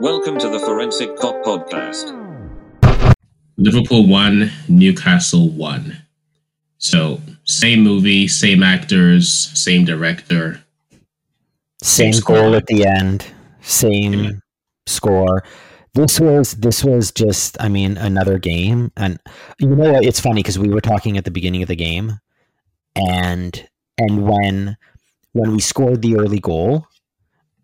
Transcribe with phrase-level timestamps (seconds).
[0.00, 2.16] Welcome to the Forensic Kop Podcast.
[3.58, 5.98] Liverpool won, Newcastle won.
[6.78, 10.62] So, same movie, same actors, same director.
[11.82, 13.26] Same, Same goal at the end,
[13.60, 14.30] same Yeah.
[14.86, 15.44] score.
[15.94, 19.18] This was this was just I mean another game and
[19.58, 22.20] you know what it's funny because we were talking at the beginning of the game
[22.94, 23.66] and
[23.98, 24.76] and when
[25.32, 26.86] when we scored the early goal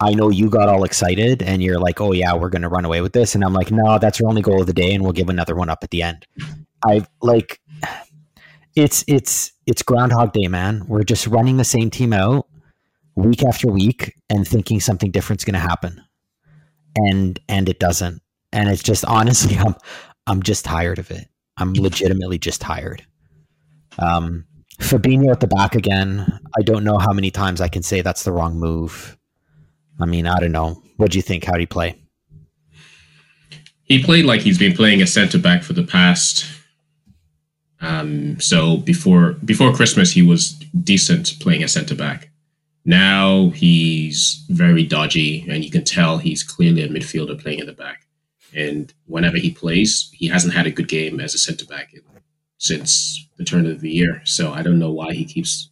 [0.00, 2.84] I know you got all excited and you're like oh yeah we're going to run
[2.84, 3.34] away with this.
[3.34, 5.54] And I'm like no that's our only goal of the day and we'll give another
[5.54, 6.26] one up at the end.
[6.86, 7.60] I like
[8.74, 10.84] it's it's it's groundhog day man.
[10.86, 12.46] We're just running the same team out
[13.14, 16.02] week after week and thinking something different's going to happen.
[16.94, 18.22] And and it doesn't.
[18.52, 19.74] And it's just honestly i'm
[20.26, 21.28] i'm just tired of it.
[21.56, 23.04] I'm legitimately just tired.
[23.98, 24.44] Um
[24.78, 26.38] Fabinho at the back again.
[26.58, 29.16] I don't know how many times i can say that's the wrong move
[30.00, 31.94] i mean i don't know what do you think how do you play
[33.84, 36.44] He played like he's been playing a centre back for the past.
[37.80, 40.52] Um, so before before Christmas, he was
[40.82, 42.30] decent playing a centre back.
[42.84, 47.72] Now he's very dodgy, and you can tell he's clearly a midfielder playing in the
[47.72, 48.06] back.
[48.54, 51.92] And whenever he plays, he hasn't had a good game as a centre back
[52.58, 54.22] since the turn of the year.
[54.24, 55.70] So I don't know why he keeps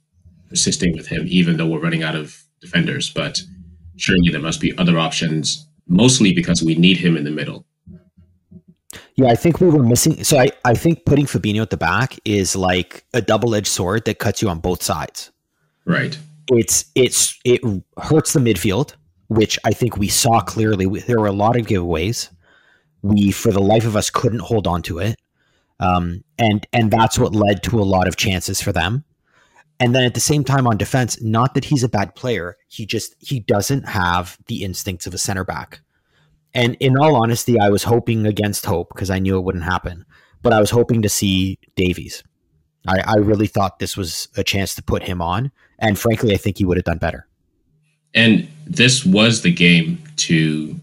[0.49, 3.11] persisting with him, even though we're running out of defenders.
[3.11, 3.43] But
[3.97, 7.65] surely there must be other options, mostly because we need him in the middle.
[9.17, 12.17] yeah i think we were missing so i i think putting Fabinho at the back
[12.25, 15.31] is like a double-edged sword that cuts you on both sides
[15.85, 16.17] Right.
[16.51, 17.61] it's it's it
[17.99, 18.95] hurts the midfield,
[19.29, 20.87] which I think we saw clearly.
[21.01, 22.31] There were a lot of giveaways.
[23.03, 25.17] We, for the life of us, couldn't hold on to it,
[25.81, 29.05] um, and and that's what led to a lot of chances for them.
[29.85, 32.87] And then at the same time on defense, not that he's a bad player, he
[32.87, 35.83] just he doesn't have the instincts of a center back.
[36.55, 40.07] And in all honesty, I was hoping against hope because I knew it wouldn't happen,
[40.41, 42.25] but I was hoping to see Davies.
[42.89, 45.53] I, I really thought this was a chance to put him on.
[45.79, 47.29] And frankly, I think he would have done better.
[48.15, 50.81] And this was the game to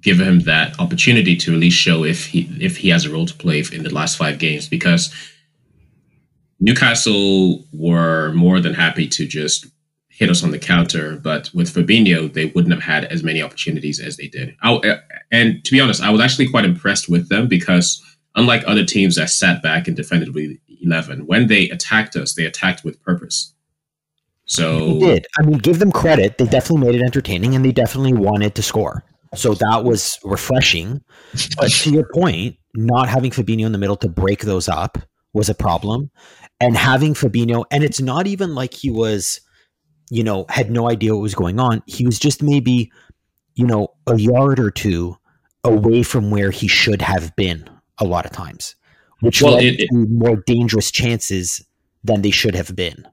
[0.00, 3.26] give him that opportunity to at least show if he if he has a role
[3.26, 5.12] to play in the last five games because
[6.60, 9.66] Newcastle were more than happy to just
[10.08, 13.98] hit us on the counter, but with Fabinho, they wouldn't have had as many opportunities
[13.98, 14.54] as they did.
[14.62, 14.98] I,
[15.32, 18.02] and to be honest, I was actually quite impressed with them because
[18.36, 22.44] unlike other teams that sat back and defended with 11, when they attacked us, they
[22.44, 23.54] attacked with purpose.
[24.44, 25.26] So They did.
[25.38, 26.36] I mean, give them credit.
[26.36, 29.04] They definitely made it entertaining and they definitely wanted to score.
[29.34, 31.00] So that was refreshing.
[31.56, 34.98] But to your point, not having Fabinho in the middle to break those up
[35.32, 36.10] was a problem.
[36.60, 39.40] And having Fabinho, and it's not even like he was,
[40.10, 41.82] you know, had no idea what was going on.
[41.86, 42.92] He was just maybe,
[43.54, 45.16] you know, a yard or two
[45.64, 47.68] away from where he should have been
[47.98, 48.74] a lot of times,
[49.20, 51.62] which Well, led it- to more dangerous chances
[52.04, 53.06] than they should have been.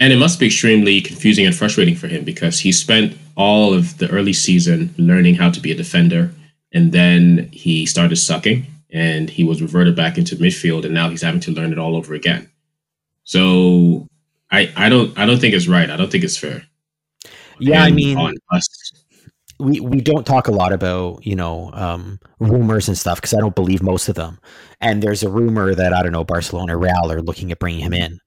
[0.00, 3.98] And it must be extremely confusing and frustrating for him because he spent all of
[3.98, 6.32] the early season learning how to be a defender,
[6.72, 11.22] and then he started sucking, and he was reverted back into midfield, and now he's
[11.22, 12.48] having to learn it all over again.
[13.24, 14.06] So
[14.50, 15.90] I I don't I don't think it's right.
[15.90, 16.64] I don't think it's fair.
[17.58, 18.66] Yeah, I mean, on us.
[19.58, 23.40] we we don't talk a lot about you know um, rumors and stuff because I
[23.40, 24.38] don't believe most of them.
[24.80, 27.94] And there's a rumor that I don't know Barcelona Real are looking at bringing him
[27.94, 28.20] in,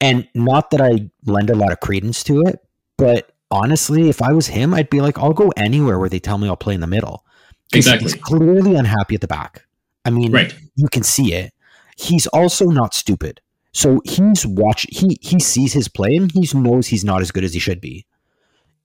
[0.00, 2.60] and not that I lend a lot of credence to it,
[2.96, 6.38] but honestly, if I was him, I'd be like, I'll go anywhere where they tell
[6.38, 7.24] me I'll play in the middle.
[7.72, 8.10] Exactly.
[8.10, 9.64] he's clearly unhappy at the back.
[10.04, 10.54] I mean, right.
[10.76, 11.52] you can see it.
[11.96, 13.40] He's also not stupid.
[13.72, 17.44] So he's watch he he sees his play and he knows he's not as good
[17.44, 18.06] as he should be.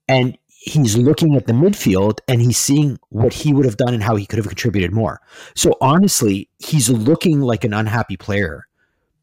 [0.07, 4.03] And he's looking at the midfield and he's seeing what he would have done and
[4.03, 5.21] how he could have contributed more.
[5.55, 8.65] So honestly, he's looking like an unhappy player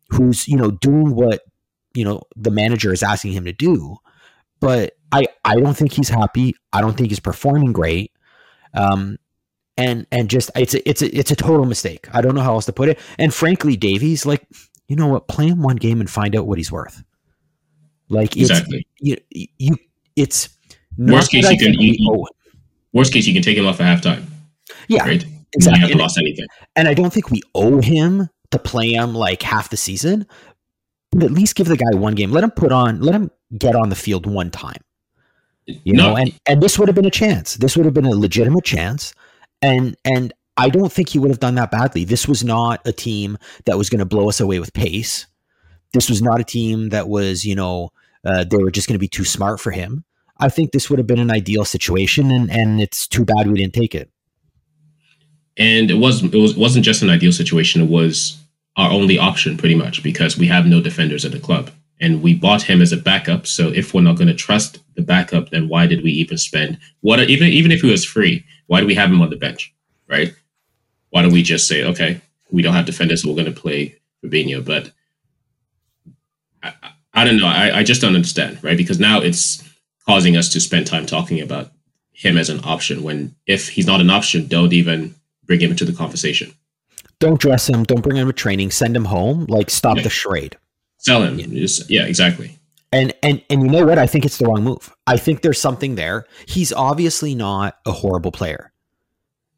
[0.08, 1.42] who's, you know, doing what,
[1.94, 3.96] you know, the manager is asking him to do.
[4.60, 6.54] But I I don't think he's happy.
[6.72, 8.12] I don't think he's performing great.
[8.74, 9.18] Um
[9.76, 12.06] and and just it's a, it's a it's a total mistake.
[12.14, 12.98] I don't know how else to put it.
[13.18, 14.46] And frankly, Davies, like
[14.88, 17.02] you know what, play him one game and find out what he's worth.
[18.08, 18.86] Like it's, Exactly.
[19.00, 19.76] you you
[20.16, 20.50] it's
[20.98, 22.26] Worst case, you can- you-
[22.92, 24.24] Worst case, you can take him off at halftime.
[24.88, 25.24] yeah, Right.
[25.54, 25.90] Exactly.
[25.92, 26.46] And, lost anything.
[26.76, 30.26] and I don't think we owe him to play him like half the season.
[31.10, 32.30] But at least give the guy one game.
[32.30, 33.00] Let him put on.
[33.00, 34.80] Let him get on the field one time.
[35.66, 37.54] You No, know, and and this would have been a chance.
[37.56, 39.12] This would have been a legitimate chance.
[39.62, 42.04] And and I don't think he would have done that badly.
[42.04, 45.26] This was not a team that was going to blow us away with pace.
[45.92, 47.90] This was not a team that was, you know,
[48.24, 50.04] uh, they were just going to be too smart for him.
[50.38, 53.60] I think this would have been an ideal situation, and and it's too bad we
[53.60, 54.10] didn't take it.
[55.56, 57.82] And it was it was wasn't just an ideal situation.
[57.82, 58.38] It was
[58.76, 61.70] our only option, pretty much, because we have no defenders at the club,
[62.00, 63.46] and we bought him as a backup.
[63.46, 66.78] So if we're not going to trust the backup, then why did we even spend
[67.00, 67.20] what?
[67.20, 69.74] Even even if he was free, why do we have him on the bench,
[70.08, 70.34] right?
[71.10, 72.20] Why don't we just say, okay,
[72.50, 74.64] we don't have defenders, so we're going to play Fabinho?
[74.64, 74.92] But
[76.62, 76.72] I,
[77.14, 77.46] I don't know.
[77.46, 78.76] I, I just don't understand, right?
[78.76, 79.62] Because now it's
[80.06, 81.70] causing us to spend time talking about
[82.12, 85.84] him as an option when if he's not an option, don't even bring him into
[85.84, 86.52] the conversation.
[87.18, 87.84] Don't dress him.
[87.84, 88.70] Don't bring him to training.
[88.70, 89.46] Send him home.
[89.48, 90.02] Like stop Yeah.
[90.04, 90.56] the charade.
[90.98, 91.38] Sell him.
[91.38, 92.58] Just- yeah, exactly.
[92.92, 93.98] And and and you know what?
[93.98, 94.94] I think it's the wrong move.
[95.06, 96.26] I think there's something there.
[96.46, 98.72] He's obviously not a horrible player.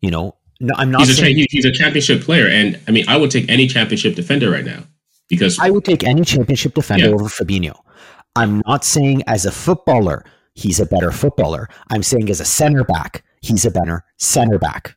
[0.01, 2.91] You know, no, I'm not He's a saying he- he's a championship player, and I
[2.93, 4.85] mean, I would take any championship defender right now
[5.29, 7.15] because I would take any championship defender Yeah.
[7.15, 7.75] over Fabinho.
[8.37, 11.69] I'm not saying as a footballer he's a better footballer.
[11.91, 14.97] I'm saying as a center back he's a better center back.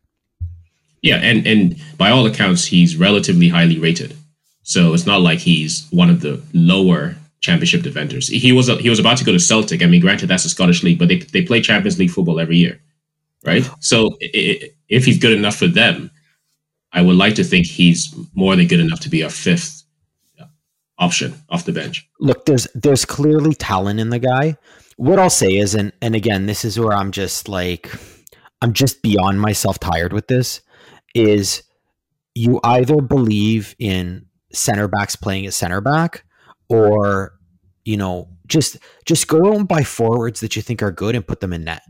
[1.01, 4.15] yeah, and and by all accounts, he's relatively highly rated.
[4.63, 8.27] So it's not like he's one of the lower championship defenders.
[8.27, 9.81] He was he was about to go to Celtic.
[9.83, 12.57] I mean, granted, that's a Scottish league, but they they play Champions League football every
[12.57, 12.79] year,
[13.45, 13.69] right?
[13.79, 16.09] So i- i- if he's good enough for them,
[16.93, 19.83] I would like to think he's more than good enough to be a fifth
[20.99, 22.07] option off the bench.
[22.19, 24.57] Look, there's there's clearly talent in the guy.
[24.97, 27.91] What I'll say is, and and again, this is where I'm just like,
[28.61, 30.61] I'm just beyond myself tired with this.
[31.13, 31.63] Is
[32.33, 36.23] you either believe in center backs playing at center back,
[36.69, 37.33] or
[37.87, 41.25] you know, just just go out and buy forwards that you think are good and
[41.25, 41.83] put them in net.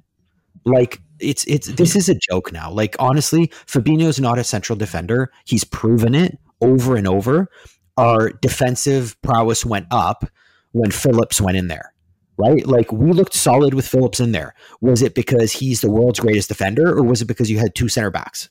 [0.66, 1.76] Like it's it's mm-hmm.
[1.76, 2.72] this is a joke now.
[2.72, 5.32] Like honestly, Fabinho's not a central defender.
[5.46, 7.50] He's proven it over and over.
[7.98, 10.30] Our defensive prowess went up
[10.72, 11.94] when Phillips went in there.
[12.38, 12.68] Right?
[12.68, 14.54] Like we looked solid with Phillips in there.
[14.82, 17.90] Was it because he's the world's greatest defender or was it because you had two
[17.90, 18.50] center backs?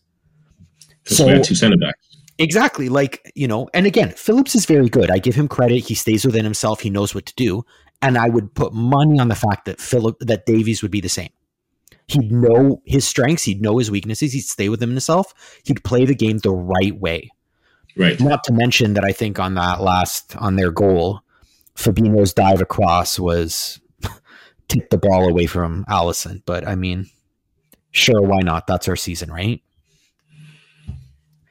[1.05, 2.16] Because we had two center backs.
[2.39, 2.89] Exactly.
[2.89, 5.11] Like, you know, and again, Phillips is very good.
[5.11, 5.81] I give him credit.
[5.81, 6.81] He stays within himself.
[6.81, 7.65] He knows what to do.
[8.03, 11.09] And I would put money on the fact that Philip that Davies would be the
[11.09, 11.31] same.
[12.09, 15.35] He'd know his strengths, he'd know his weaknesses, he'd stay within himself,
[15.65, 17.31] he'd play the game the right way.
[17.97, 18.21] Right.
[18.21, 21.23] Not to mention that I think on that last on their goal,
[21.75, 23.81] Fabinho's dive across was
[24.69, 26.43] tipped the ball away from Alisson.
[26.45, 27.07] But I mean,
[27.91, 28.67] sure, why not?
[28.67, 29.63] That's our season, right?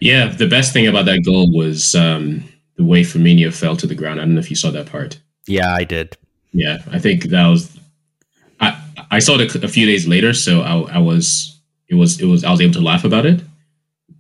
[0.02, 2.44] Yeah, the best thing about that goal was um,
[2.76, 4.20] the way Firmino fell to the ground.
[4.20, 5.20] I don't know if you saw that part.
[5.48, 6.18] Yeah, I did.
[6.54, 7.78] Yeah, I think that was.
[8.60, 8.82] I
[9.12, 12.26] I saw it a, a few days later, so I, I was it was it
[12.26, 13.42] was I was able to laugh about it.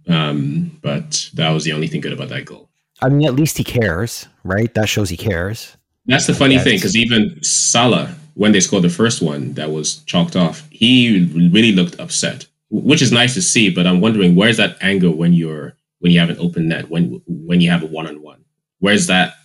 [0.07, 2.69] Um, but that was the only thing good about that goal.
[3.01, 4.73] I mean, at least he cares, right?
[4.75, 5.75] That shows he cares.
[6.05, 6.63] That's the funny Yes.
[6.63, 11.25] thing because even Salah, when they scored the first one that was chalked off, he
[11.33, 12.45] really looked upset,
[12.83, 13.69] which is nice to see.
[13.69, 17.21] But I'm wondering where's that anger when you're when you have an open net when
[17.27, 18.43] when you have a one on one.
[18.79, 19.35] Where's that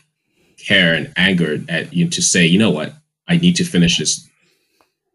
[0.59, 2.93] care and anger at you to say, you know what,
[3.27, 4.29] I need to finish this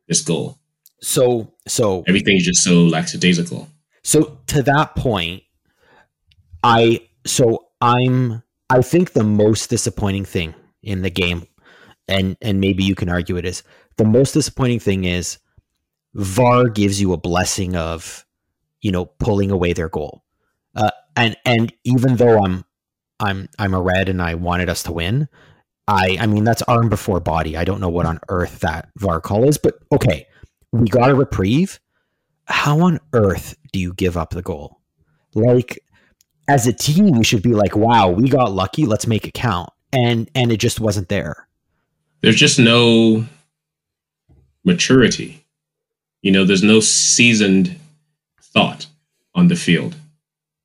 [0.08, 0.60] this goal.
[1.02, 3.68] So, so, Everything's just so lackadaisical.
[4.04, 5.44] so to that point,
[6.64, 11.48] I, so I'm, I think the most disappointing thing in the game,
[12.08, 13.64] and and maybe you can argue it is
[13.98, 15.38] the most disappointing thing is
[16.16, 18.26] VAR gives you a blessing of,
[18.82, 20.24] you know, pulling away their goal,
[20.76, 22.64] uh, and and even though I'm,
[23.20, 25.28] I'm I'm a red and I wanted us to win.
[25.88, 27.58] I I mean that's arm before body.
[27.58, 30.26] I don't know what on earth that VAR call is, but okay,
[30.72, 31.80] we got a reprieve.
[32.46, 34.80] How on earth do you give up the goal?
[35.34, 35.80] Like
[36.48, 38.86] as a team, we should be like, "Wow, we got lucky.
[38.86, 41.48] Let's make it count." And and it just wasn't there.
[42.22, 43.26] There's just no
[44.64, 45.45] maturity.
[46.26, 47.80] You know, there's no seasoned
[48.42, 48.88] thought
[49.36, 49.96] on the field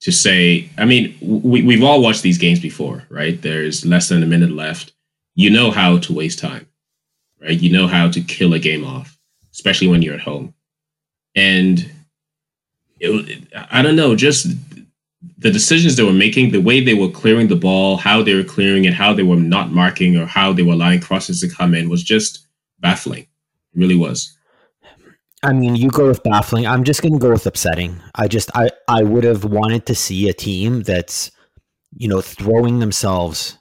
[0.00, 3.40] to say, I mean, we, we've all watched these games before, right?
[3.42, 4.94] There's less than a minute left.
[5.34, 6.66] You know how to waste time,
[7.42, 7.60] right?
[7.60, 9.18] You know how to kill a game off,
[9.52, 10.54] especially when you're at home.
[11.36, 11.92] And
[12.98, 14.46] it, I don't know, just
[15.36, 18.44] the decisions they were making, the way they were clearing the ball, how they were
[18.44, 21.74] clearing it, how they were not marking, or how they were allowing crosses to come
[21.74, 22.46] in was just
[22.78, 23.24] baffling.
[23.24, 24.34] It really was.
[25.42, 26.66] I mean, you go with baffling.
[26.66, 28.00] I'm just going to go with upsetting.
[28.14, 31.30] I just I I would have wanted to see a team that's
[31.96, 33.58] you know throwing themselves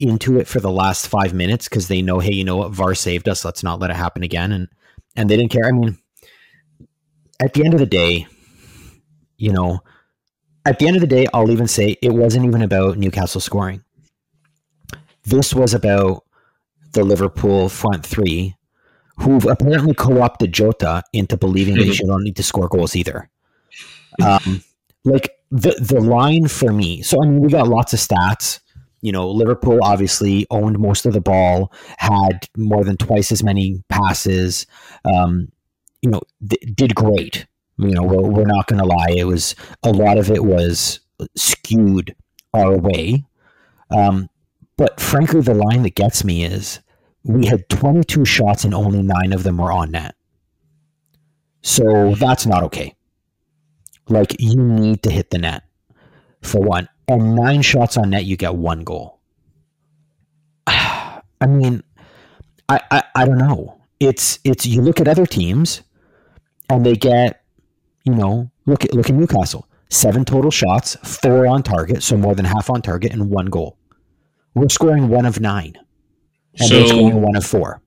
[0.00, 2.94] into it for the last 5 minutes cuz they know hey, you know what VAR
[2.94, 4.68] saved us, let's not let it happen again and
[5.16, 5.66] and they didn't care.
[5.66, 5.98] I mean,
[7.40, 8.28] at the end of the day,
[9.36, 9.80] you know,
[10.64, 13.82] at the end of the day, I'll even say it wasn't even about Newcastle scoring.
[15.24, 16.24] This was about
[16.92, 18.54] the Liverpool front three
[19.20, 23.28] who've apparently co-opted Jota into believing that you don't need to score goals either.
[24.22, 24.62] Um,
[25.04, 27.02] like the the line for me.
[27.02, 28.60] So I mean, we got lots of stats.
[29.00, 33.82] You know, Liverpool obviously owned most of the ball, had more than twice as many
[33.88, 34.66] passes.
[35.04, 35.52] Um,
[36.02, 37.46] you know, th- did great.
[37.78, 39.14] You know, we're, we're not going to lie.
[39.16, 40.98] It was a lot of it was
[41.36, 42.16] skewed
[42.52, 43.24] our way.
[43.96, 44.28] Um,
[44.76, 46.80] but frankly, the line that gets me is
[47.24, 50.14] we had 22 shots and only nine of them were on net.
[51.62, 52.94] So that's not okay.
[54.08, 55.64] Like you need to hit the net
[56.42, 56.88] for one.
[57.08, 59.20] And nine shots on net, you get one goal.
[60.66, 61.82] I mean,
[62.68, 63.80] I, I, I don't know.
[64.00, 65.82] It's it's you look at other teams
[66.70, 67.42] and they get,
[68.04, 69.66] you know, look at look at Newcastle.
[69.90, 73.78] Seven total shots, four on target, so more than half on target, and one goal.
[74.54, 75.78] We're scoring one of nine.
[76.60, 77.80] And So- they're scoring one of four.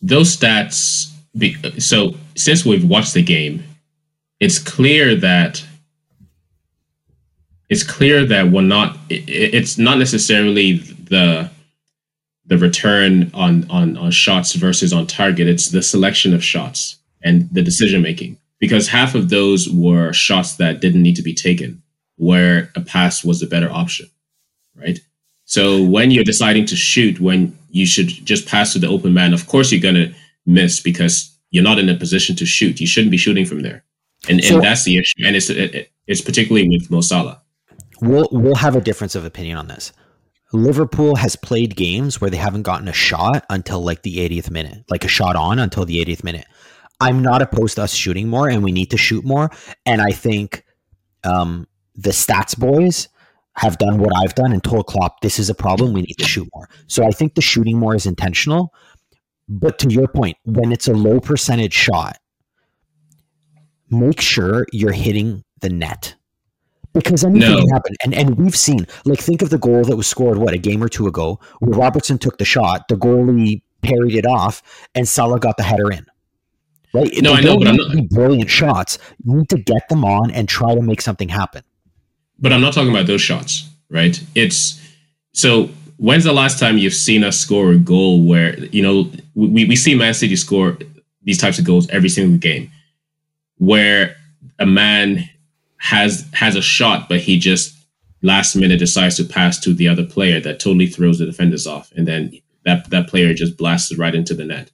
[0.00, 3.62] those stats be, so since we've watched the game
[4.40, 5.64] it's clear that
[7.68, 11.48] it's clear that we're not it, it's not necessarily the
[12.46, 15.46] the return on on on shots versus on target.
[15.46, 18.36] It's the selection of shots and the decision making.
[18.58, 21.82] Because half of those were shots that didn't need to be taken
[22.16, 24.06] where a pass was a better option
[24.74, 24.98] right
[25.52, 29.34] so when you're deciding to shoot, when you should just pass to the open man,
[29.34, 30.10] of course you're gonna
[30.46, 31.14] miss because
[31.50, 32.80] you're not in a position to shoot.
[32.80, 33.84] You shouldn't be shooting from there,
[34.30, 35.26] and So- and that's the issue.
[35.26, 37.42] And it's it, it's particularly with Mo Salah.
[38.00, 39.92] We'll we'll have a difference of opinion on this.
[40.54, 44.84] Liverpool has played games where they haven't gotten a shot until like the 80th minute,
[44.88, 46.46] like a shot on until the 80th minute.
[46.98, 49.50] I'm not opposed to us shooting more, and we need to shoot more.
[49.84, 50.64] And I think
[51.24, 53.08] um, the stats boys
[53.54, 55.92] have done what I've done and told Klopp this is a problem.
[55.92, 56.68] We need to shoot more.
[56.86, 58.72] So I think the shooting more is intentional.
[59.48, 62.18] But to your point, when it's a low percentage shot,
[63.90, 66.14] make sure you're hitting the net
[66.94, 67.58] because anything No.
[67.58, 67.94] can happen.
[68.04, 70.82] And and we've seen like think of the goal that was scored what a game
[70.82, 74.62] or two ago where Robertson took the shot, the goalie parried it off,
[74.94, 76.06] and Salah got the header in.
[76.94, 77.10] Right?
[77.22, 78.98] No, I know, but I'm be brilliant shots.
[79.24, 81.62] You need to get them on and try to make something happen.
[82.42, 84.20] But I'm not talking about those shots, right?
[84.34, 84.80] It's
[85.32, 85.70] so.
[85.98, 89.76] When's the last time you've seen us score a goal where you know we we
[89.76, 90.76] see Man City score
[91.22, 92.70] these types of goals every single game,
[93.58, 94.16] where
[94.58, 95.30] a man
[95.78, 97.76] has has a shot, but he just
[98.22, 101.92] last minute decides to pass to the other player that totally throws the defenders off,
[101.96, 102.32] and then
[102.64, 104.72] that that player just blasts right into the net.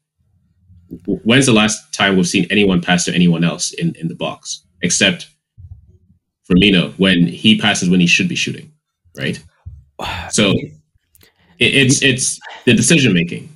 [1.06, 4.64] When's the last time we've seen anyone pass to anyone else in in the box
[4.80, 5.28] except
[6.50, 8.72] Firmino when he passes when he should be shooting,
[9.16, 9.42] right?
[10.30, 10.52] So
[11.58, 13.48] it, it's it's the decision making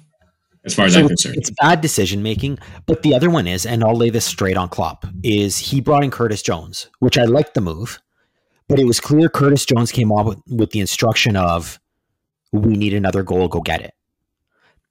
[0.64, 1.36] as far as So I'm it's, concerned.
[1.36, 2.58] it's bad decision making.
[2.86, 6.04] But the other one is, and I'll lay this straight on Klopp, is he brought
[6.04, 8.00] in Curtis Jones, which I liked the move,
[8.68, 11.80] but it was clear Curtis Jones came on with, with the instruction of,
[12.52, 13.94] we need another goal, go get it.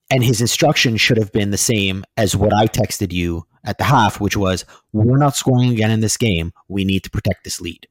[0.10, 3.86] And his instruction should have been the same as what I texted you at the
[3.86, 6.52] half, which was, we're not scoring again in this game.
[6.68, 7.88] We need to protect this lead.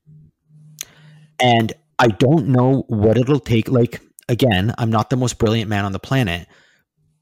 [1.42, 3.68] And I don't know what it'll take.
[3.68, 6.49] Like, again, I'm not the most brilliant man on the planet,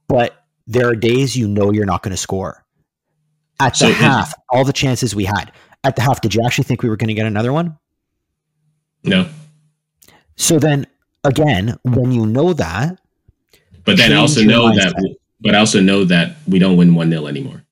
[0.08, 2.64] but there are days you know you're not going to score.
[3.60, 5.52] At the So half, all the chances we had.
[5.84, 7.78] At the half, did you actually think we were going to get another one?
[9.04, 9.28] no,
[10.36, 10.86] So then,
[11.24, 12.98] again, when you know that,
[13.84, 14.94] but then I also know that.
[15.40, 17.64] But I also know that we don't win one 0 anymore,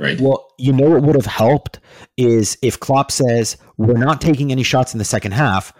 [0.00, 0.20] right?
[0.20, 1.78] well, you know what would have helped
[2.16, 5.72] is if Klopp says, we're not taking any shots in the second half,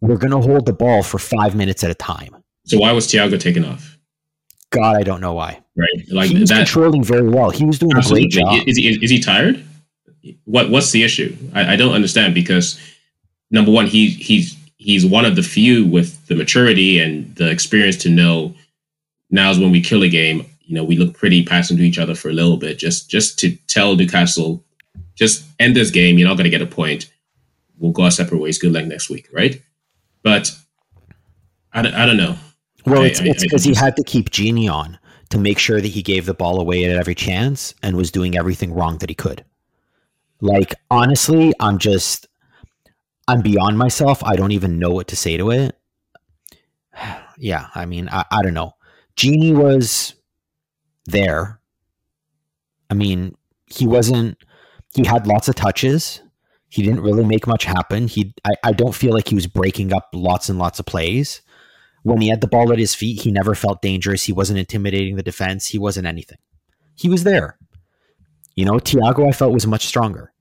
[0.00, 2.36] we're going to hold the ball for five minutes at a time.
[2.66, 3.98] So why was Thiago taken off?
[4.70, 5.60] God, I don't know why.
[5.76, 6.58] Right, like he was that.
[6.58, 7.50] controlling very well.
[7.50, 8.68] He was doing a great job.
[8.68, 9.64] Is he is he tired?
[10.44, 11.36] What what's the issue?
[11.54, 12.78] I, I don't understand because
[13.50, 17.96] number one, he he's he's one of the few with the maturity and the experience
[17.98, 18.54] to know
[19.30, 20.46] now's when we kill a game.
[20.70, 23.40] You know, we look pretty passing to each other for a little bit, just just
[23.40, 24.64] to tell Newcastle,
[25.16, 26.16] just end this game.
[26.16, 27.10] You're not going to get a point.
[27.76, 28.56] We'll go our separate ways.
[28.56, 29.60] Good luck next week, right?
[30.22, 30.52] But
[31.72, 32.36] I, don't- I don't know.
[32.86, 34.96] Well, I- it's because he had to keep Gini on
[35.30, 38.36] to make sure that he gave the ball away at every chance and was doing
[38.38, 39.44] everything wrong that he could.
[40.40, 42.28] Like honestly, I'm just
[43.26, 44.22] I'm beyond myself.
[44.22, 45.76] I don't even know what to say to it.
[47.42, 48.74] Yeah, I mean, I, I don't know.
[49.16, 50.14] Gini was
[51.10, 51.60] there.
[52.88, 53.36] I mean,
[53.66, 54.38] he wasn't
[54.94, 56.22] he had lots of touches.
[56.68, 58.08] He didn't really make much happen.
[58.08, 61.42] He I, I don't feel like he was breaking up lots and lots of plays.
[62.02, 64.24] When he had the ball at his feet, he never felt dangerous.
[64.24, 65.66] He wasn't intimidating the defense.
[65.66, 66.38] He wasn't anything.
[66.94, 67.58] He was there.
[68.56, 70.32] You know, Thiago, I felt was much stronger.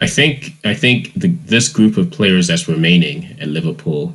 [0.00, 4.14] I think I think the, this group of players that's remaining at Liverpool,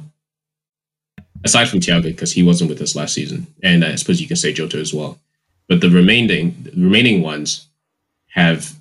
[1.46, 4.36] aside from Thiago because he wasn't with us last season, and I suppose you can
[4.36, 5.20] say Jota as well,
[5.70, 7.68] but the remaining the remaining ones
[8.30, 8.74] have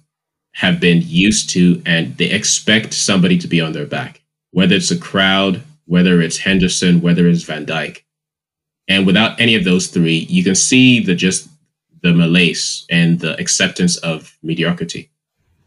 [0.54, 4.90] have been used to and they expect somebody to be on their back, whether it's
[4.90, 8.02] a crowd, whether it's Henderson, whether it's Van Dijk.
[8.88, 11.48] And without any of those three, you can see the just
[12.02, 15.10] the malaise and the acceptance of mediocrity.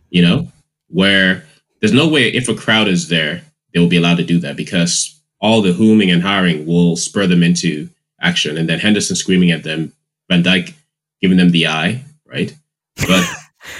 [0.09, 0.47] You know,
[0.87, 1.45] where
[1.79, 4.55] there's no way if a crowd is there, they will be allowed to do that
[4.55, 7.89] because all the hooming and hiring will spur them into
[8.21, 8.57] action.
[8.57, 9.93] And then Henderson screaming at them,
[10.29, 10.73] Van Dijk
[11.21, 12.55] giving them the eye, right?
[12.95, 13.27] But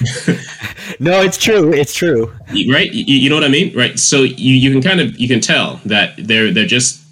[1.00, 1.72] no, it's true.
[1.72, 2.32] It's true.
[2.70, 2.92] Right?
[2.92, 3.76] You, you, know what I mean?
[3.76, 3.98] Right.
[3.98, 7.02] So you, you can kind of you can tell that they're they're just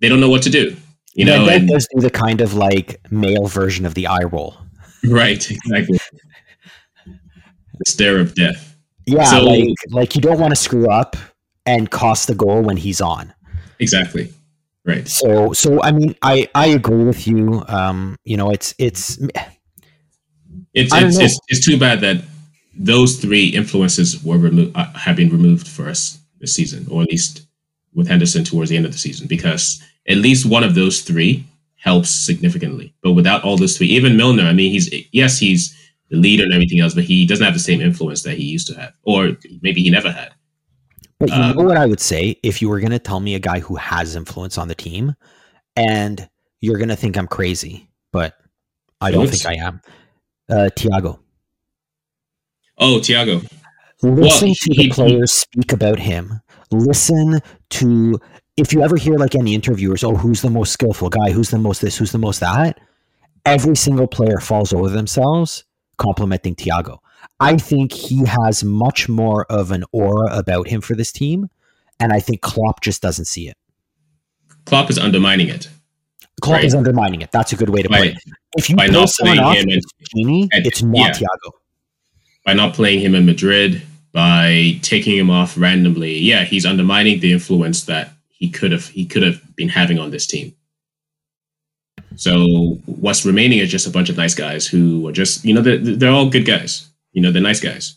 [0.00, 0.76] they don't know what to do.
[1.14, 4.56] You know, that does do the kind of like male version of the eye roll.
[5.04, 5.50] Right.
[5.50, 5.98] Exactly.
[7.06, 8.76] the stare of death.
[9.06, 11.16] Yeah, so, like like you don't want to screw up
[11.70, 13.32] and cost the goal when he's on.
[13.78, 14.32] Exactly.
[14.84, 15.06] Right.
[15.06, 17.62] So so I mean I I agree with you.
[17.68, 19.18] Um, you know, it's it's
[20.74, 22.24] it's it's, it's, it's too bad that
[22.76, 27.10] those three influences were removed uh, have been removed for us this season, or at
[27.10, 27.46] least
[27.94, 31.44] with Henderson towards the end of the season, because at least one of those three
[31.76, 32.94] helps significantly.
[33.02, 35.76] But without all those three, even Milner, I mean, he's yes, he's
[36.10, 38.66] the leader and everything else, but he doesn't have the same influence that he used
[38.68, 40.32] to have, or maybe he never had.
[41.20, 43.34] But you um, know what I would say if you were going to tell me
[43.34, 45.14] a guy who has influence on the team,
[45.76, 46.28] and
[46.60, 48.34] you're going to think I'm crazy, but
[49.00, 49.80] I don't think I am
[50.48, 51.18] uh, Thiago.
[52.78, 53.46] Oh, Thiago.
[54.02, 56.40] Listen well, to he, the players speak about him.
[56.70, 58.18] Listen to
[58.56, 61.30] if you ever hear like any interviewers, oh, who's the most skillful guy?
[61.30, 61.98] Who's the most this?
[61.98, 62.80] Who's the most that?
[63.44, 65.64] Every single player falls over themselves
[65.98, 66.98] complimenting Thiago.
[67.40, 71.48] I think he has much more of an aura about him for this team,
[71.98, 73.56] and I think Klopp just doesn't see it.
[74.66, 75.68] Klopp is undermining it.
[76.42, 76.64] Klopp right.
[76.64, 77.32] is undermining it.
[77.32, 78.18] That's a good way to put it.
[78.56, 79.80] If you by not playing him in,
[80.14, 81.52] Gini, and, it's not yeah, Thiago.
[82.44, 87.32] By not playing him in Madrid, by taking him off randomly, yeah, he's undermining the
[87.32, 90.54] influence that he could have he could have been having on this team.
[92.16, 95.62] So what's remaining is just a bunch of nice guys who are just you know
[95.62, 96.89] they're, they're all good guys.
[97.12, 97.96] You know they're nice guys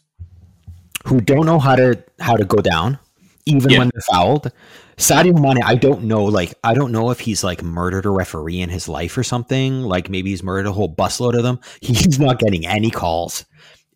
[1.05, 2.97] who don't know how to how to go down
[3.45, 3.79] even yeah.
[3.79, 4.51] when they're fouled
[4.97, 6.23] Sadio Mane, I don't know.
[6.25, 9.81] Like, I don't know if he's like murdered a referee in his life or something.
[9.81, 11.59] Like, maybe he's murdered a whole busload of them.
[11.81, 13.45] He's not getting any calls,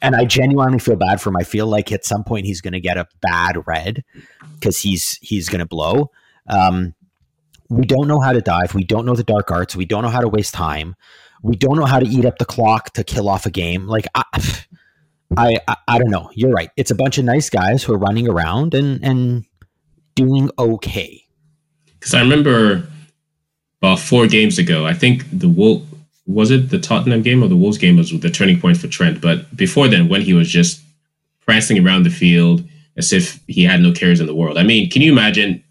[0.01, 1.37] and I genuinely feel bad for him.
[1.37, 4.03] I feel like at some point he's going to get a bad red
[4.55, 6.11] because he's he's going to blow.
[6.47, 6.95] Um,
[7.69, 8.73] we don't know how to dive.
[8.73, 9.75] We don't know the dark arts.
[9.75, 10.95] We don't know how to waste time.
[11.43, 13.87] We don't know how to eat up the clock to kill off a game.
[13.87, 14.23] Like, I,
[15.35, 16.29] I, I, I don't know.
[16.33, 16.69] You're right.
[16.77, 19.45] It's a bunch of nice guys who are running around and and
[20.15, 21.23] doing okay?
[21.99, 22.87] Because I remember
[23.81, 25.83] about four games ago, I think the Wolf
[26.25, 29.21] was it the Tottenham game or the Wolves game was the turning point for Trent.
[29.21, 30.81] But before then, when he was just
[31.45, 32.63] prancing around the field
[32.97, 34.57] as if he had no cares in the world.
[34.57, 35.63] I mean, can you imagine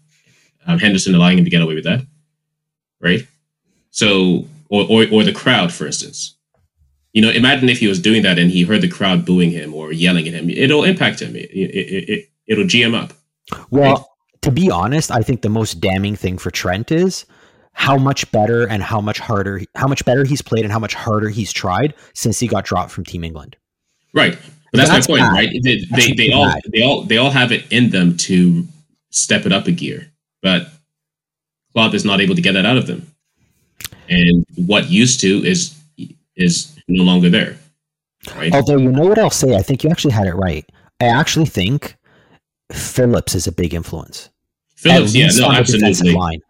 [0.65, 2.05] um, Henderson allowing him to get away with that?
[2.99, 3.27] Right.
[3.91, 6.36] So, or, or or the crowd, for instance.
[7.17, 9.73] You know, imagine if he was doing that and he heard the crowd booing him
[9.73, 10.51] or yelling at him.
[10.51, 11.35] It'll impact him.
[11.35, 13.11] It, it, it, it'll G him up.
[13.71, 17.25] Well, to be honest, I think the most damning thing for Trent is
[17.73, 20.93] how much better and how much harder, how much better he's played and how much
[20.93, 23.57] harder he's tried since he got dropped from Team England.
[24.13, 24.37] Right.
[24.71, 25.33] But that's, that's my point, bad.
[25.33, 25.63] right?
[25.63, 26.61] They, they, they all bad.
[26.71, 28.63] they all they all have it in them to
[29.09, 30.11] step it up a gear,
[30.43, 30.69] but
[31.73, 33.11] Klopp is not able to get that out of them.
[34.07, 35.75] And what used to is
[36.35, 37.57] is no longer there.
[38.35, 38.53] Right?
[38.53, 40.65] Although you know what I'll say, I think you actually had it right.
[40.99, 41.95] I actually think
[42.71, 44.29] Phillips is a big influence.
[44.75, 46.13] Phillips, yeah, no, absolutely.
[46.13, 46.41] Line.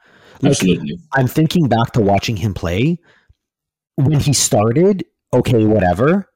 [0.42, 1.00] Like, absolutely.
[1.14, 3.00] I'm thinking back to watching him play
[3.96, 5.06] when he started.
[5.34, 6.30] Okay, whatever.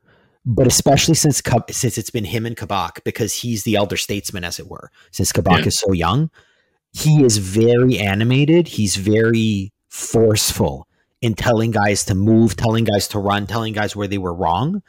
[0.46, 4.60] But especially since since it's been him and Kabak because he's the elder statesman, as
[4.60, 4.92] it were.
[5.12, 5.68] Since Kabak yeah.
[5.68, 6.32] is so young,
[6.94, 8.68] he is very animated.
[8.68, 10.88] He's very forceful
[11.22, 14.82] in telling guys to move, telling guys to run, telling guys where they were wrong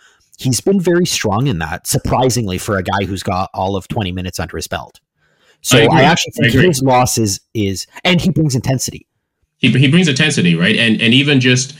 [0.42, 4.12] he's been very strong in that, surprisingly, for a guy who's got all of 20
[4.12, 5.01] minutes under his belt.
[5.61, 9.07] So I, I actually think I his loss is, is, and he brings intensity.
[9.59, 10.77] He, he brings intensity, right?
[10.77, 11.77] And, and even just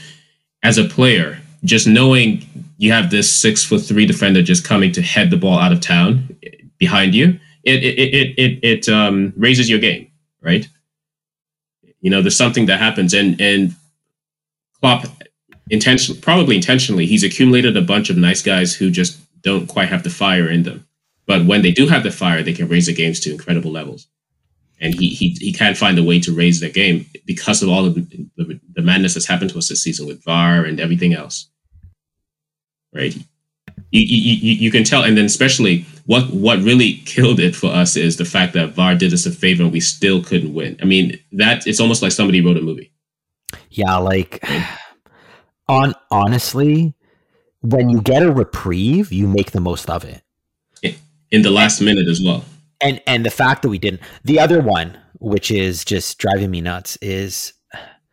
[0.63, 2.45] as a player, just knowing
[2.77, 5.81] you have this six foot three defender just coming to head the ball out of
[5.81, 6.35] town
[6.77, 10.09] behind you, it, it, it, it, it um, raises your game,
[10.41, 10.67] right?
[11.99, 13.73] You know, there's something that happens, and and
[14.83, 15.05] Klopp
[15.69, 20.03] intentionally, probably intentionally, he's accumulated a bunch of nice guys who just don't quite have
[20.03, 20.85] the fire in them.
[21.25, 24.07] But when they do have the fire, they can raise the games to incredible levels.
[24.81, 27.83] And he he, he can't find a way to raise their game because of all
[27.83, 28.01] the,
[28.35, 31.49] the, the madness that's happened to us this season with VAR and everything else.
[32.93, 33.15] Right?
[33.91, 37.95] You, you, you can tell, and then especially what what really killed it for us
[37.95, 40.77] is the fact that VAR did us a favor and we still couldn't win.
[40.81, 42.91] I mean, that it's almost like somebody wrote a movie.
[43.73, 44.43] Yeah, like
[45.67, 46.93] on honestly,
[47.61, 50.21] when you get a reprieve, you make the most of it.
[51.31, 52.45] In the last minute as well.
[52.79, 56.61] And and the fact that we didn't the other one, which is just driving me
[56.61, 57.53] nuts, is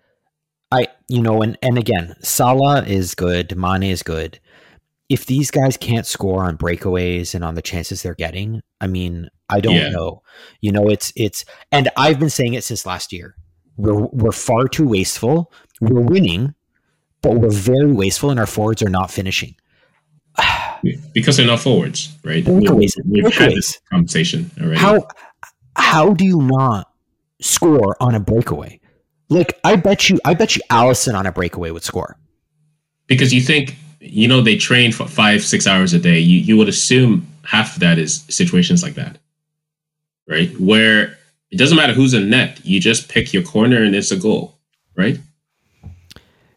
[0.72, 4.40] I you know, and and again, Salah is good, Mane is good.
[5.10, 9.28] If these guys can't score on breakaways and on the chances they're getting, I mean,
[9.48, 9.90] I don't yeah.
[9.90, 10.22] know.
[10.60, 13.34] You know, it's it's and I've been saying it since last year.
[13.76, 15.52] We're we're far too wasteful.
[15.80, 16.54] We're winning,
[17.22, 19.54] but we're very wasteful and our forwards are not finishing.
[21.14, 22.44] because they're not forwards, right?
[22.44, 22.92] Breakaways.
[23.04, 24.78] We've, we've had this conversation already.
[24.78, 25.06] How
[25.76, 26.90] how do you not
[27.40, 28.80] score on a breakaway?
[29.28, 32.16] Like I bet you, I bet you, Alisson on a breakaway would score.
[33.06, 36.18] Because you think you know they train for five six hours a day.
[36.18, 39.18] You you would assume half of that is situations like that,
[40.28, 40.50] right?
[40.60, 41.16] Where
[41.50, 42.60] it doesn't matter who's in net.
[42.64, 44.58] You just pick your corner and it's a goal,
[44.96, 45.18] right?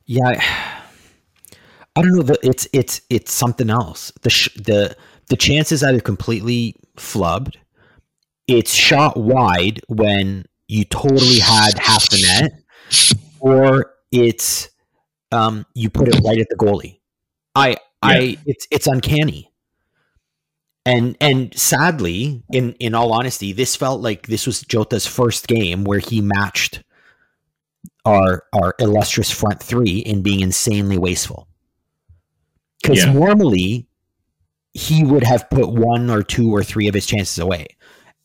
[0.06, 0.42] Yeah,
[1.96, 2.36] I don't know.
[2.44, 4.12] It's it's it's something else.
[4.22, 4.96] The sh- the
[5.30, 7.56] the chances either completely flubbed.
[8.48, 12.52] It's shot wide when you totally had half the net,
[13.40, 14.70] or it's
[15.32, 17.00] um, you put it right at the goalie.
[17.56, 17.76] I yeah.
[18.02, 19.53] I it's it's uncanny.
[20.86, 25.86] And and sadly, in in all honesty, this felt like this was Jota's first game
[25.86, 26.84] where he matched
[28.06, 31.48] our our illustrious front three in being insanely wasteful.
[32.82, 33.14] Because yeah.
[33.14, 33.88] normally
[34.74, 37.68] he would have put one or two or three of his chances away.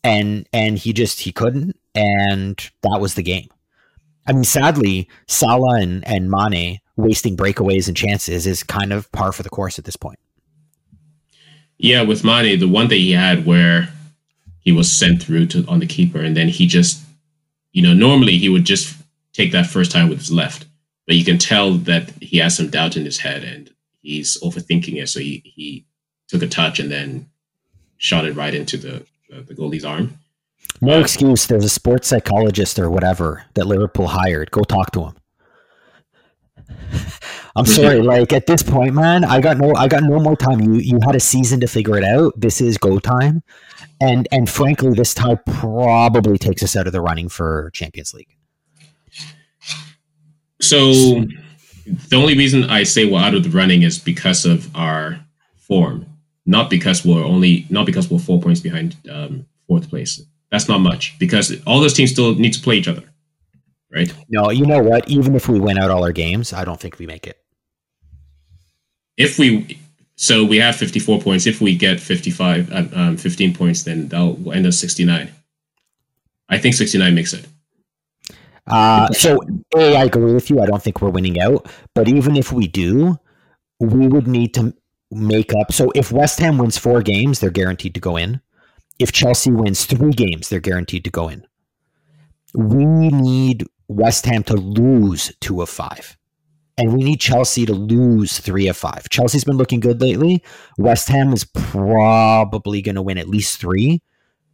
[0.03, 3.49] And and he just he couldn't, and that was the game.
[4.27, 9.33] I mean, sadly, Salah and, and Mane wasting breakaways and chances is kind of par
[9.33, 10.18] for the course at this point.
[11.79, 13.88] Yeah, with Mane, the one that he had where
[14.61, 17.01] he was sent through to on the keeper, and then he just,
[17.73, 18.97] you know, normally he would just
[19.33, 20.67] take that first time with his left.
[21.07, 23.71] But you can tell that he has some doubt in his head and
[24.03, 25.09] he's overthinking it.
[25.09, 25.87] So he, he
[26.29, 27.31] took a touch and then
[27.97, 30.19] shot it right into the, the, the goalie's arm.
[30.81, 31.47] No uh, excuse.
[31.47, 34.51] There's a sports psychologist or whatever that Liverpool hired.
[34.51, 35.14] Go talk to him.
[37.57, 40.61] I'm sorry, like at this point, man, I got no I got no more time.
[40.61, 42.35] You you had a season to figure it out.
[42.37, 43.42] This is go time.
[44.00, 48.28] And and frankly, this tie probably takes us out of the running for Champions League.
[50.61, 51.24] So
[52.09, 55.20] the only reason I say we're out of the running is because of our
[55.57, 56.07] form,
[56.46, 60.20] not because we're only not because we're four points behind um, fourth place.
[60.50, 63.04] That's not much because all those teams still need to play each other,
[63.92, 64.12] right?
[64.29, 65.09] No, you know what?
[65.09, 67.38] Even if we win out all our games, I don't think we make it.
[69.16, 69.79] If we
[70.20, 71.46] so we have 54 points.
[71.46, 75.31] If we get 55, uh, um, 15 points, then that'll end up 69.
[76.48, 77.46] I think 69 makes it.
[78.66, 79.38] Uh, so,
[79.77, 80.61] A, I agree with you.
[80.61, 81.70] I don't think we're winning out.
[81.94, 83.16] But even if we do,
[83.79, 84.74] we would need to
[85.12, 85.72] make up.
[85.72, 88.40] So, if West Ham wins four games, they're guaranteed to go in.
[88.98, 91.46] If Chelsea wins three games, they're guaranteed to go in.
[92.55, 96.16] We need West Ham to lose two of five.
[96.77, 99.09] And we need Chelsea to lose three of five.
[99.09, 100.44] Chelsea's been looking good lately.
[100.77, 104.01] West Ham is probably going to win at least three.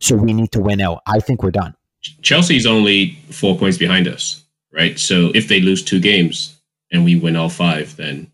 [0.00, 1.02] So we need to win out.
[1.06, 1.74] I think we're done.
[2.22, 4.42] Chelsea's only four points behind us,
[4.72, 4.98] right?
[4.98, 6.56] So if they lose two games
[6.90, 8.30] and we win all five, then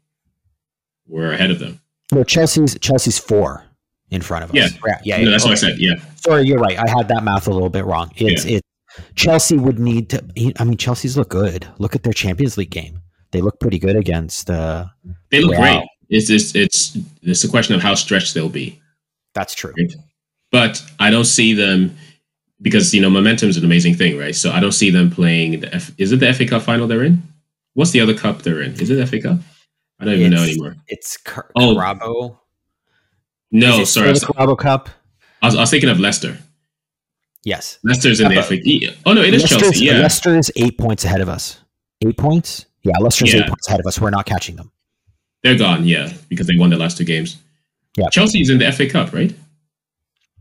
[1.06, 1.80] we're ahead of them.
[2.12, 3.64] No, Chelsea's Chelsea's four
[4.10, 4.56] in front of us.
[4.56, 5.50] Yeah, yeah, yeah no, that's okay.
[5.50, 5.78] what I said.
[5.78, 5.94] Yeah.
[6.16, 6.78] Sorry, you're right.
[6.78, 8.10] I had that math a little bit wrong.
[8.16, 8.58] It's yeah.
[8.58, 8.64] it.
[9.14, 10.24] Chelsea would need to.
[10.58, 11.66] I mean, Chelsea's look good.
[11.78, 13.00] Look at their Champions League game.
[13.32, 14.50] They look pretty good against.
[14.50, 14.86] Uh,
[15.30, 15.86] they look great.
[16.08, 18.80] It's just it's it's a question of how stretched they'll be.
[19.34, 19.72] That's true.
[20.50, 21.96] But I don't see them
[22.60, 24.34] because you know momentum is an amazing thing, right?
[24.34, 25.92] So I don't see them playing the F.
[25.98, 27.22] Is it the FA Cup final they're in?
[27.74, 28.72] What's the other cup they're in?
[28.80, 29.38] Is it FA Cup?
[30.00, 30.76] I don't even it's, know anymore.
[30.88, 32.40] It's Car- oh Carabao.
[33.52, 34.88] No, sorry, the Carabao Cup.
[35.42, 36.36] I was, I was, thinking of Leicester.
[37.44, 38.58] Yes, Leicester's in the FA.
[39.06, 39.84] Oh no, it is Leicester's, Chelsea.
[39.86, 41.60] Yeah, Leicester is eight points ahead of us.
[42.06, 42.66] Eight points.
[42.82, 43.40] Yeah, Leicester's yeah.
[43.40, 44.00] eight points ahead of us.
[44.00, 44.70] We're not catching them.
[45.42, 45.84] They're gone.
[45.84, 47.38] Yeah, because they won the last two games.
[47.96, 49.32] Yeah, Chelsea's in the FA Cup, right?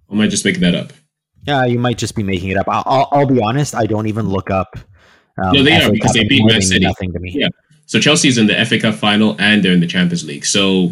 [0.10, 0.92] Or am I just making that up?
[1.48, 2.68] Yeah, you might just be making it up.
[2.68, 3.76] I'll, I'll, I'll, be honest.
[3.76, 4.78] I don't even look up
[5.38, 6.86] Um, No, they are because Cup they beat Man City.
[6.86, 7.32] Nothing to me.
[7.34, 7.48] Yeah.
[7.86, 10.46] So Chelsea's in the FA Cup final and they're in the Champions League.
[10.46, 10.92] So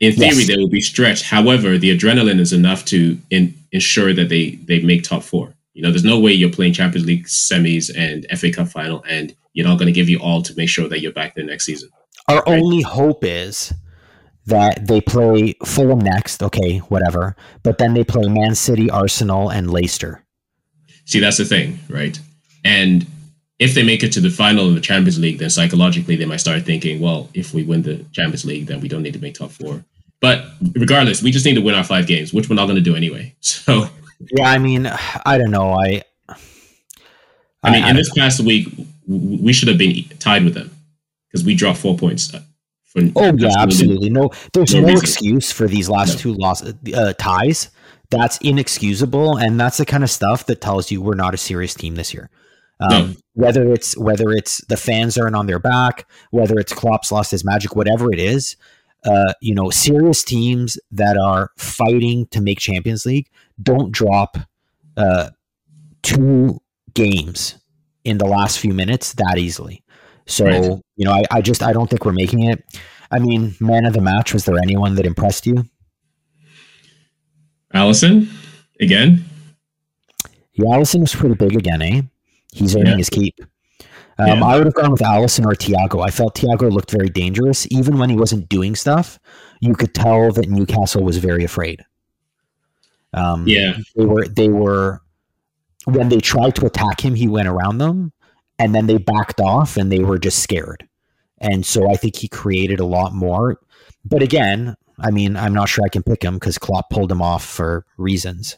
[0.00, 0.46] in theory, Yes.
[0.46, 1.24] they will be stretched.
[1.24, 5.54] However, the adrenaline is enough to in, ensure that they they make top four.
[5.74, 9.34] You know, there's no way you're playing Champions League semis and FA Cup final, and
[9.52, 11.66] you're not going to give you all to make sure that you're back there next
[11.66, 11.90] season.
[12.28, 12.58] Our Right.
[12.62, 13.72] only hope is
[14.46, 16.42] that they play Fulham next.
[16.42, 17.34] Okay, whatever.
[17.62, 20.22] But then they play Man City, Arsenal, and Leicester.
[21.06, 22.18] See, that's the thing, right?
[22.64, 23.06] And
[23.58, 26.38] if they make it to the final of the Champions League, then psychologically they might
[26.40, 29.34] start thinking, well, if we win the Champions League, then we don't need to make
[29.34, 29.84] top four.
[30.24, 32.80] But regardless, we just need to win our five games, which we're not going to
[32.90, 33.34] do anyway.
[33.42, 33.88] So,
[34.34, 34.86] Yeah, I mean,
[35.26, 35.72] I don't know.
[35.74, 36.02] I.
[37.62, 38.68] I mean, I- in this past week,
[39.06, 40.70] we should have been tied with them
[41.28, 42.32] because we dropped four points.
[42.32, 42.40] uh,
[42.84, 44.08] For Oh yeah, absolutely.
[44.08, 46.18] No, there's no no, excuse for these last No.
[46.20, 47.68] two loss uh, ties.
[48.10, 51.74] That's inexcusable, and that's the kind of stuff that tells you we're not a serious
[51.74, 52.30] team this year.
[52.80, 53.14] Um, No.
[53.34, 57.44] Whether it's whether it's the fans aren't on their back, whether it's Klopp's lost his
[57.44, 58.56] magic, whatever it is,
[59.04, 63.28] uh, you know, serious teams that are fighting to make Champions League
[63.62, 64.36] don't drop
[64.96, 65.30] uh,
[66.02, 66.60] two
[66.94, 67.58] games
[68.04, 69.82] in the last few minutes that easily.
[70.26, 70.80] So Right.
[70.96, 72.64] you know, I, I just I don't think we're making it.
[73.10, 74.32] I mean, man of the match.
[74.32, 75.64] Was there anyone that impressed you?
[77.74, 78.28] Alisson,
[78.80, 79.24] again,
[80.52, 82.02] Yeah, Alisson was pretty big again, eh?
[82.52, 82.96] He's earning Yeah.
[82.98, 83.34] his keep.
[84.18, 84.44] Um, Yeah.
[84.44, 86.06] I would have gone with Alisson or Thiago.
[86.06, 89.18] I felt Thiago looked very dangerous, even when he wasn't doing stuff.
[89.60, 91.84] You could tell that Newcastle was very afraid.
[93.12, 95.00] Um, yeah, they were they were
[95.84, 98.12] when they tried to attack him, he went around them,
[98.58, 100.88] and then they backed off, and they were just scared.
[101.38, 103.58] And so I think he created a lot more.
[104.04, 107.22] But again, I mean, I'm not sure I can pick him because Klopp pulled him
[107.22, 108.56] off for reasons.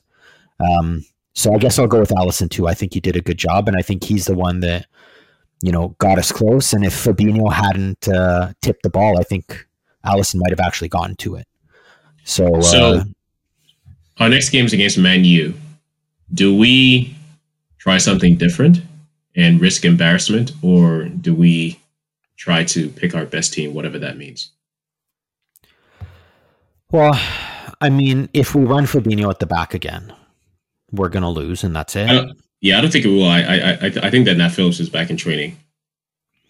[0.61, 2.67] Um, so I guess I'll go with Alisson too.
[2.67, 4.87] I think he did a good job, and I think he's the one that
[5.63, 6.73] you know got us close.
[6.73, 9.67] And if Fabinho hadn't uh, tipped the ball, I think
[10.05, 11.47] Alisson might have actually gotten to it.
[12.25, 13.05] So, So- uh,
[14.19, 15.55] our next game is against Man U.
[16.33, 17.15] Do we
[17.79, 18.81] try something different
[19.37, 21.79] and risk embarrassment, or do we
[22.37, 24.51] try to pick our best team, whatever that means?
[26.91, 27.21] Well,
[27.81, 30.13] I mean, if we run Fabinho at the back again,
[30.91, 32.09] we're gonna lose, and that's it.
[32.09, 33.25] I don't, yeah, I don't think it will.
[33.29, 35.57] I, I, I, I think that Nat Phillips is back in training,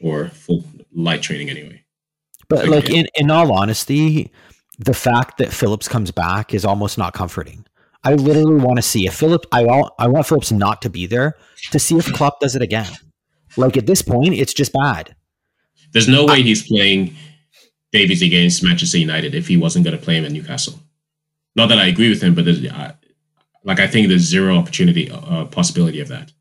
[0.01, 0.65] or full
[0.95, 1.83] light training anyway.
[2.49, 2.69] But Okay.
[2.69, 4.31] like in in all honesty,
[4.79, 7.65] the fact that Phillips comes back is almost not comforting.
[8.05, 9.49] I literally want to see if Phillips.
[9.53, 11.37] I want I want Phillips not to be there
[11.73, 12.91] to see if Klopp does it again.
[13.57, 15.17] Like at this point, it's just bad.
[15.93, 17.15] There's no way he's playing
[17.91, 20.79] Davies against Manchester United if he wasn't going to play him at Newcastle.
[21.55, 22.93] Not that I agree with him, but there's, uh,
[23.67, 26.33] like I think there's zero opportunity, uh, possibility of that.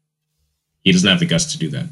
[0.84, 1.88] He doesn't have the guts to do that.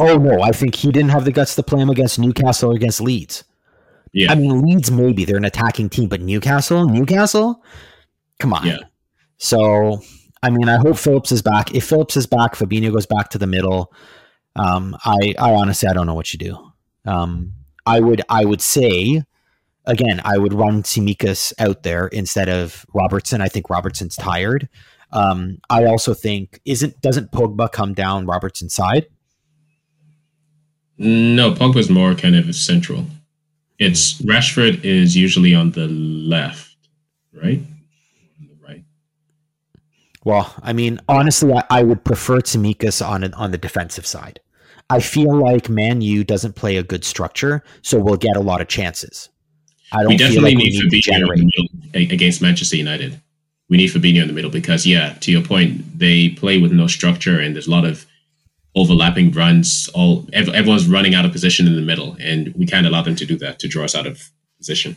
[0.00, 2.74] Oh no, I think he didn't have the guts to play him against Newcastle or
[2.74, 3.44] against Leeds.
[4.12, 7.62] Yeah, I mean, Leeds maybe they're an attacking team, but Newcastle, Newcastle,
[8.38, 8.66] come on.
[8.66, 8.78] Yeah.
[9.36, 10.00] So,
[10.42, 11.74] I mean, I hope Phillips is back.
[11.74, 13.92] If Phillips is back, Fabinho goes back to the middle.
[14.56, 16.72] Um, I, I honestly, I don't know what you do.
[17.04, 17.52] Um,
[17.84, 19.22] I would, I would say,
[19.86, 23.40] again, I would run Tsimikas out there instead of Robertson.
[23.40, 24.68] I think Robertson's tired.
[25.12, 29.06] Um, I also think isn't doesn't Pogba come down Robertson's side?
[30.98, 33.06] no, Pogba's more kind of central.
[33.78, 36.76] It's Rashford is usually on the left,
[37.32, 37.60] right?
[38.66, 38.84] Right.
[40.24, 44.38] Well, I mean, honestly, I, I would prefer Tsimikas on it- on the defensive side.
[44.90, 48.60] I feel like Man U doesn't play a good structure, so we'll get a lot
[48.60, 49.30] of chances.
[49.92, 51.50] I don't We definitely like we need need to Fabinho in the
[51.92, 53.20] middle against Manchester United.
[53.68, 56.86] We need Fabinho in the middle because, yeah, to your point, they play with no
[56.86, 58.06] structure and there's a lot of
[58.74, 59.88] overlapping runs.
[59.94, 63.26] All everyone's running out of position in the middle, and we can't allow them to
[63.26, 64.96] do that to draw us out of position.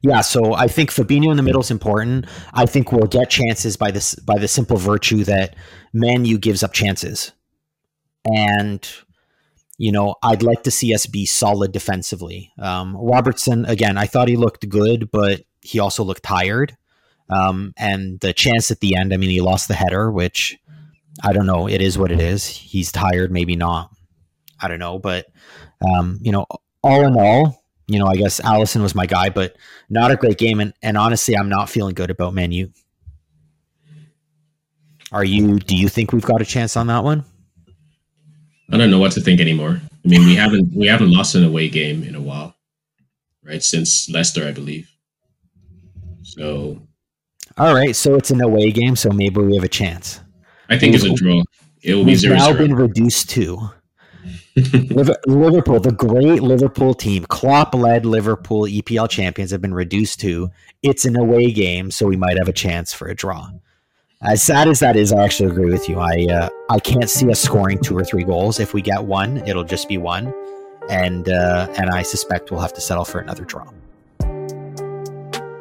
[0.00, 2.26] Yeah, so I think Fabinho in the middle is important.
[2.54, 5.56] I think we'll get chances by this by the simple virtue that
[5.92, 7.32] Man U gives up chances,
[8.24, 8.88] and
[9.78, 12.52] you know I'd like to see us be solid defensively.
[12.58, 16.76] Um, Robertson again, I thought he looked good, but he also looked tired.
[17.30, 20.56] Um, and the chance at the end, I mean, he lost the header, which
[21.22, 21.68] I don't know.
[21.68, 22.46] It is what it is.
[22.46, 23.90] He's tired, maybe not.
[24.60, 25.26] I don't know, but
[25.86, 26.46] um, you know,
[26.82, 29.56] all in all, you know, I guess Alisson was my guy, but
[29.88, 30.60] not a great game.
[30.60, 32.70] And, and honestly, I'm not feeling good about Man U.
[35.10, 35.58] Are you?
[35.58, 37.24] Do you think we've got a chance on that one?
[38.70, 39.80] I don't know what to think anymore.
[40.04, 42.54] I mean, we haven't we haven't lost an away game in a while,
[43.44, 43.62] right?
[43.62, 44.90] Since Leicester, I believe.
[46.22, 46.80] So
[47.56, 50.20] All right, so it's an away game, so maybe we have a chance.
[50.68, 51.42] I think it's a draw.
[51.82, 52.58] It will be zero now zero.
[52.58, 53.70] been reduced to
[54.56, 60.50] Liverpool, the great Liverpool team, Klopp-led Liverpool EPL champions, have been reduced to
[60.82, 63.48] it's an away game, so we might have a chance for a draw.
[64.20, 66.00] As sad as that is, I actually agree with you.
[66.00, 68.58] I uh, I can't see us scoring two or three goals.
[68.58, 70.34] If we get one, it'll just be one,
[70.90, 73.70] and uh, and I suspect we'll have to settle for another draw.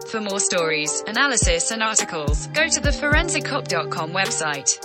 [0.09, 4.83] For more stories, analysis, and articles, go to the forensickop.com website.